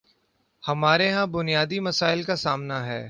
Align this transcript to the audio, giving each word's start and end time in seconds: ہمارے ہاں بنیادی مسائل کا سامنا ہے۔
ہمارے 0.63 1.07
ہاں 1.11 1.25
بنیادی 1.27 1.79
مسائل 1.79 2.23
کا 2.23 2.35
سامنا 2.35 2.85
ہے۔ 2.85 2.99